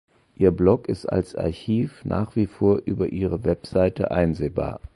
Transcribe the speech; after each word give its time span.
Ihr 0.35 0.49
Blog 0.49 0.89
ist 0.89 1.05
als 1.05 1.35
Archiv 1.35 2.03
nach 2.05 2.35
wie 2.35 2.47
vor 2.47 2.81
über 2.87 3.09
ihre 3.13 3.45
Website 3.45 4.03
einsehbar. 4.09 4.79